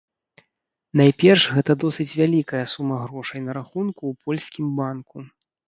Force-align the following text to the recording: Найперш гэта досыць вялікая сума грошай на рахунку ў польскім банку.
Найперш 1.01 1.43
гэта 1.57 1.71
досыць 1.83 2.09
вялікая 2.21 2.63
сума 2.73 2.97
грошай 3.05 3.39
на 3.51 3.57
рахунку 3.61 3.99
ў 4.11 4.25
польскім 4.25 4.77
банку. 4.85 5.17